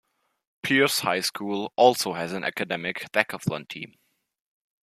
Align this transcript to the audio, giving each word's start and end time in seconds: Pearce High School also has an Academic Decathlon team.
Pearce 0.63 1.01
High 1.01 1.19
School 1.19 1.71
also 1.75 2.13
has 2.13 2.33
an 2.33 2.43
Academic 2.43 3.05
Decathlon 3.13 3.67
team. 3.67 3.99